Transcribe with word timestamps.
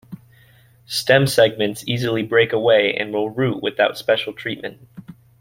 Stem 0.87 1.27
segments 1.27 1.83
easily 1.87 2.23
break 2.23 2.53
away 2.53 2.91
and 2.95 3.13
will 3.13 3.29
root 3.29 3.61
without 3.61 3.99
special 3.99 4.33
treatment. 4.33 4.87